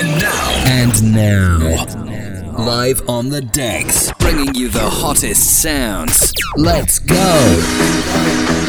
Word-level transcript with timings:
And 0.00 0.18
now. 0.18 0.64
And 0.66 1.12
now. 1.12 2.56
Live 2.56 3.06
on 3.06 3.28
the 3.28 3.42
decks, 3.42 4.10
bringing 4.18 4.54
you 4.54 4.68
the 4.70 4.88
hottest 4.88 5.60
sounds. 5.60 6.32
Let's 6.56 6.98
go. 7.00 8.59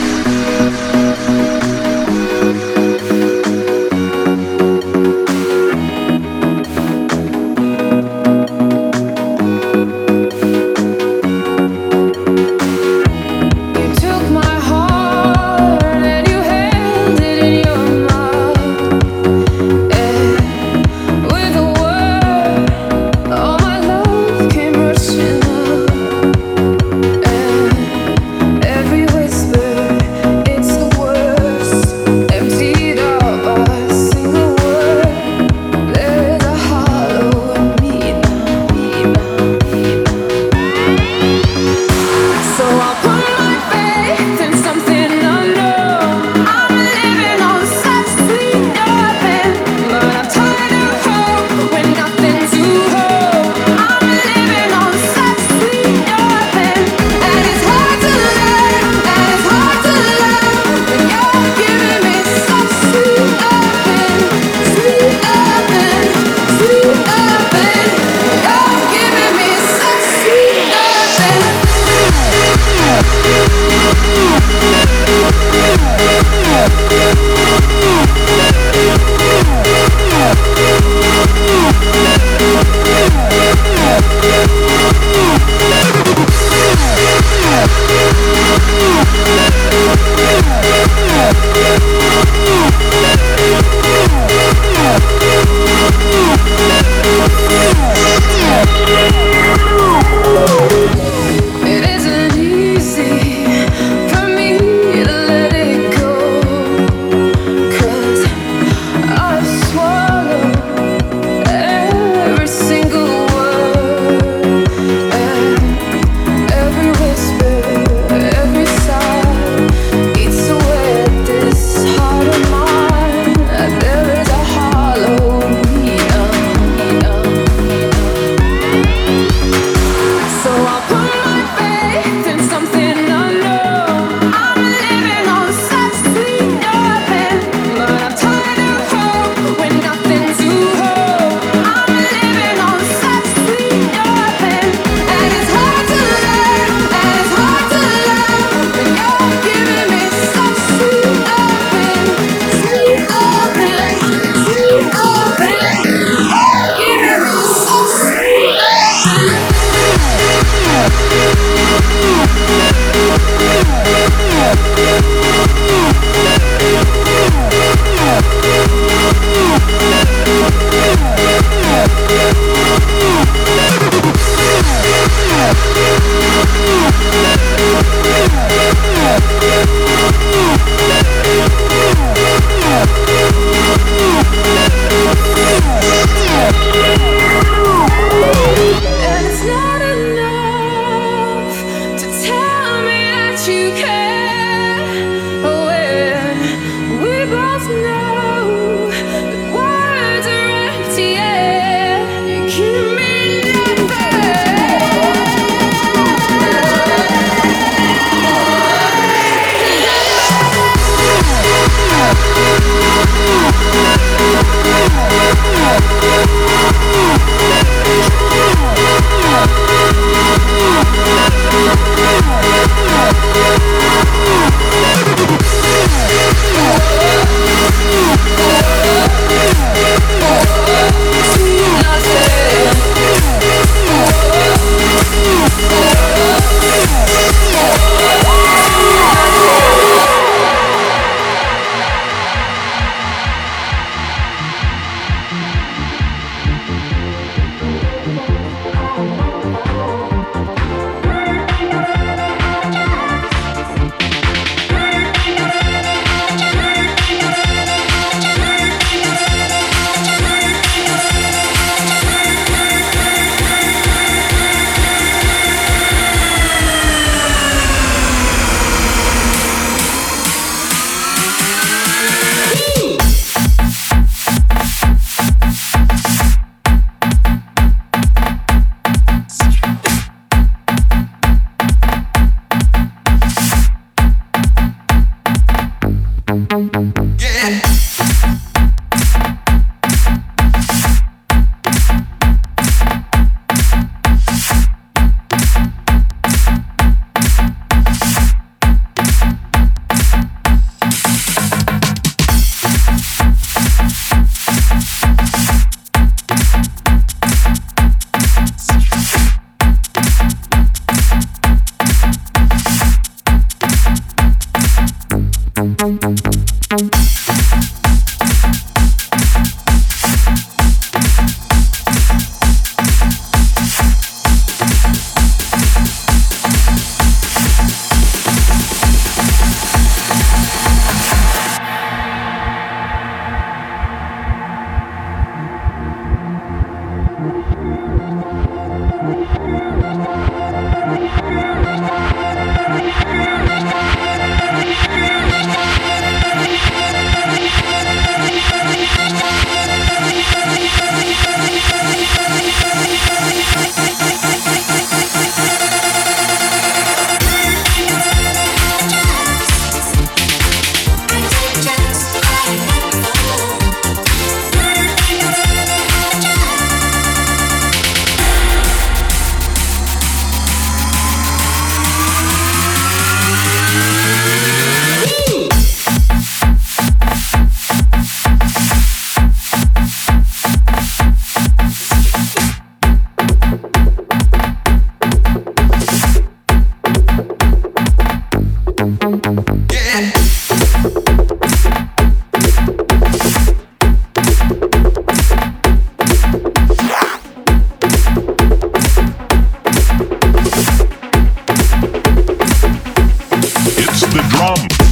the 404.14 404.22
drum. 404.30 404.91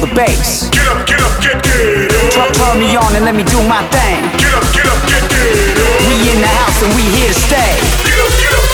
The 0.00 0.08
bass. 0.16 0.70
Get 0.72 0.88
up, 0.88 1.04
get 1.06 1.20
up, 1.20 1.36
get 1.44 1.60
get 1.60 2.08
up. 2.08 2.32
Turn, 2.32 2.48
turn 2.56 2.80
me 2.80 2.96
on 2.96 3.12
and 3.14 3.24
let 3.24 3.34
me 3.36 3.44
do 3.44 3.60
my 3.68 3.84
thing. 3.92 4.24
Get 4.40 4.52
up, 4.56 4.64
get 4.72 4.86
up, 4.88 5.00
get 5.04 5.22
get 5.28 5.76
up. 5.76 6.08
We 6.08 6.16
in 6.32 6.40
the 6.40 6.48
house 6.48 6.80
and 6.80 6.90
we 6.96 7.04
here 7.20 7.28
to 7.28 7.36
stay. 7.36 7.76
Get 8.08 8.16
up, 8.16 8.32
get 8.40 8.48
up, 8.48 8.48
get 8.48 8.48
get 8.48 8.52
up, 8.56 8.69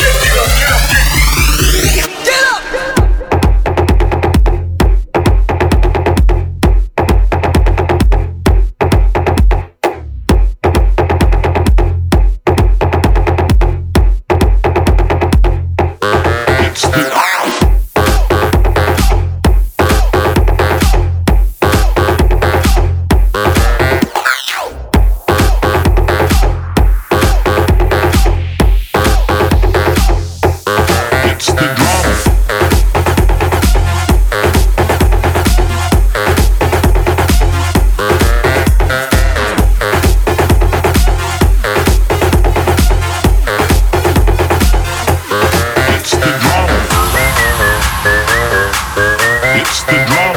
It's 49.59 49.83
the 49.85 49.97
drama. 50.05 50.36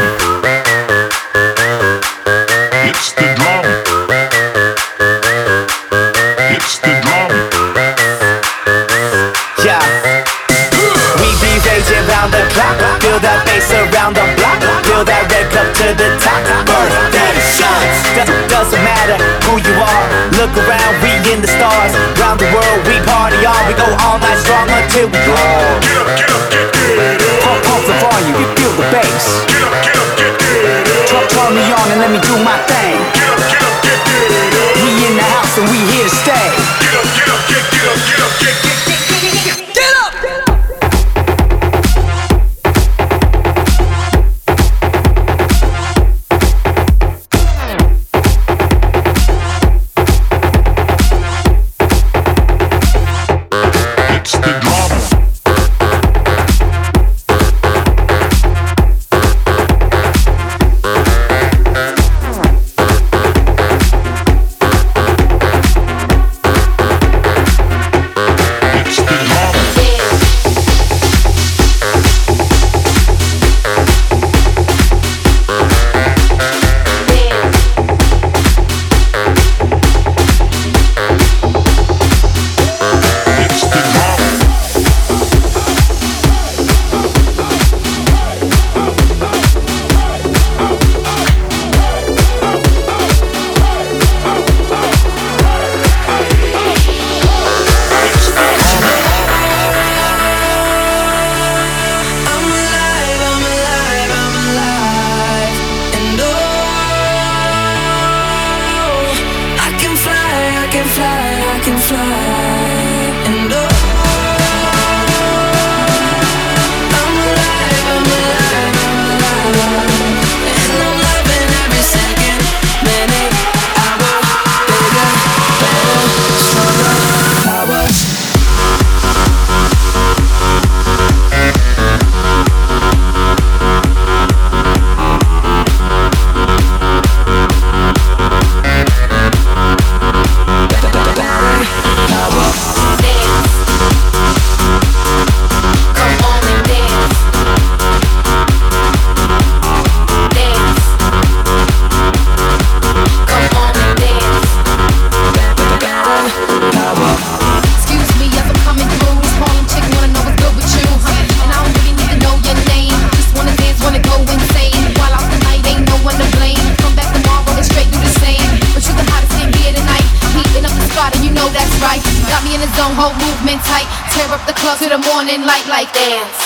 The 175.30 175.46
light 175.46 175.68
like. 175.68 175.94
Dance. 175.94 176.42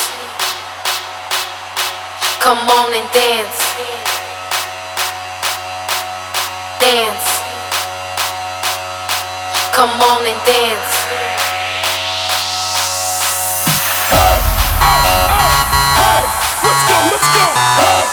Come 2.39 2.57
on 2.57 2.93
and 2.93 3.07
dance. 3.13 3.57
Dance. 6.83 7.27
Come 9.71 9.89
on 9.89 10.25
and 10.25 10.39
dance. 10.45 10.91
Let's 16.63 16.83
go, 16.89 16.97
let's 17.11 17.27
go. 17.35 17.45
Hey, 17.79 18.03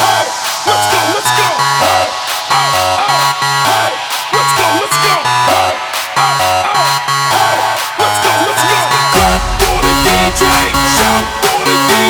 hey, 0.00 0.24
let's 0.66 0.86
go, 0.92 1.00
let's 1.12 1.30
go. 1.36 1.99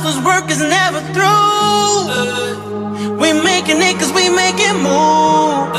hustler's 0.00 0.24
work 0.24 0.50
is 0.50 0.60
never 0.60 1.00
through. 1.12 2.08
We 3.20 3.32
making 3.32 3.80
it 3.84 3.98
cause 4.00 4.12
we 4.12 4.28
making 4.32 4.80
moves. 4.80 5.76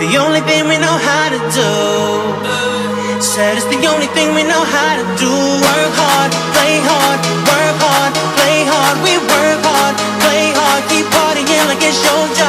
The 0.00 0.16
only 0.24 0.40
thing 0.48 0.68
we 0.68 0.76
know 0.78 0.96
how 1.08 1.28
to 1.28 1.40
do. 1.52 1.72
Said 3.20 3.56
it's 3.56 3.68
the 3.68 3.86
only 3.92 4.08
thing 4.16 4.34
we 4.34 4.42
know 4.42 4.64
how 4.64 4.96
to 4.96 5.04
do. 5.20 5.32
Work 5.68 5.92
hard, 6.00 6.30
play 6.56 6.80
hard, 6.88 7.20
work 7.48 7.76
hard, 7.84 8.12
play 8.40 8.64
hard. 8.72 8.96
We 9.04 9.12
work 9.20 9.60
hard, 9.68 9.94
play 10.24 10.52
hard, 10.56 10.82
keep 10.88 11.06
partying 11.12 11.66
like 11.68 11.82
it's 11.84 12.00
your 12.04 12.24
job. 12.36 12.43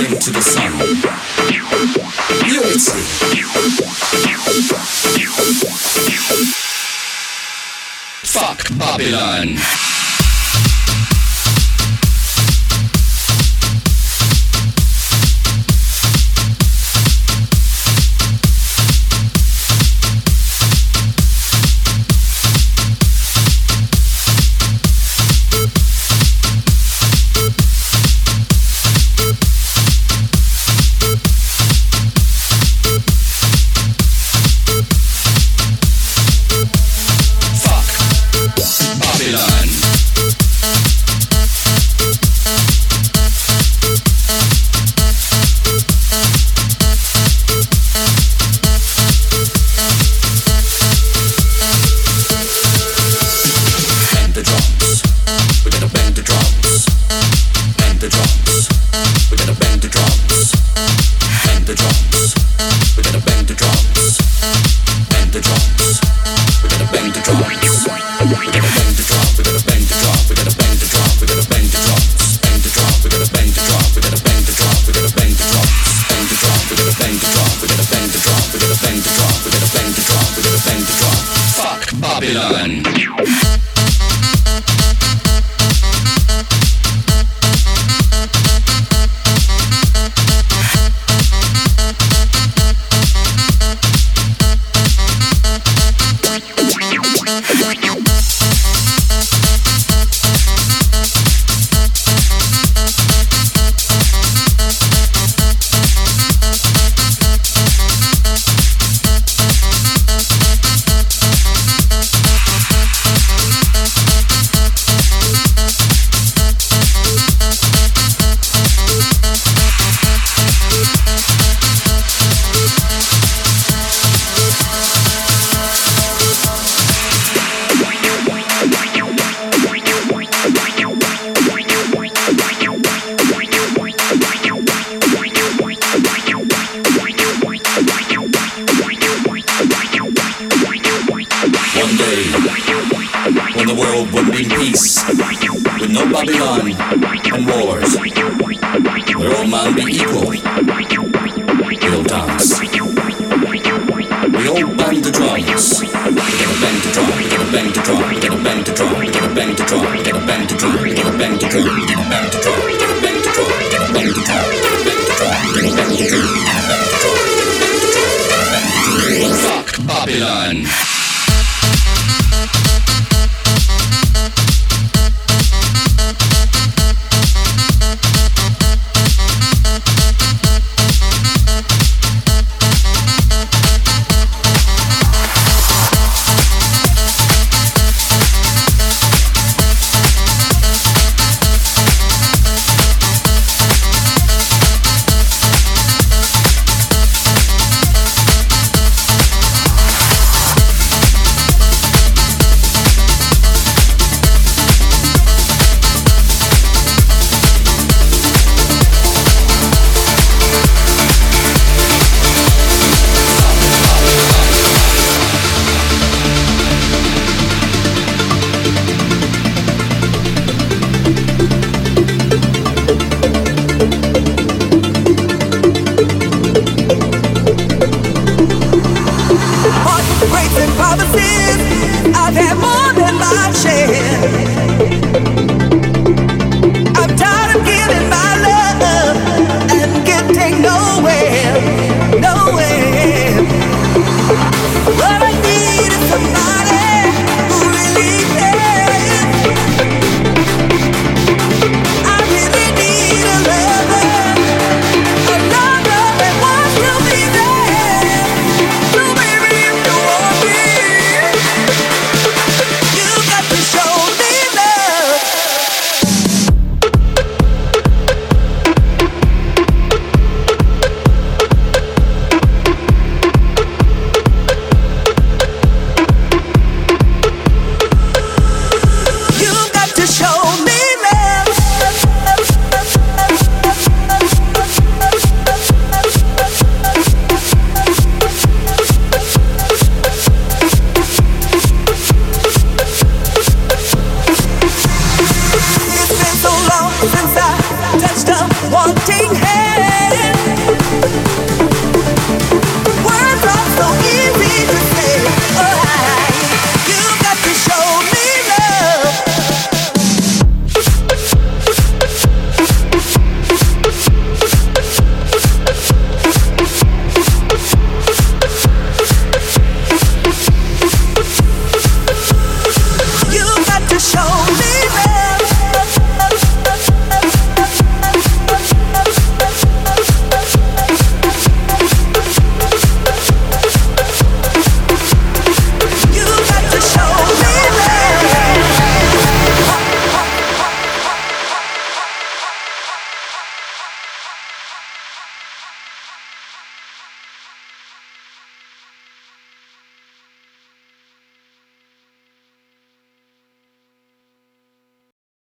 dancing 0.00 0.18
to 0.18 0.30
the 0.30 0.40
sun. 0.40 0.72
Unity. 2.46 3.00
Fuck 8.22 8.78
Babylon. 8.78 9.89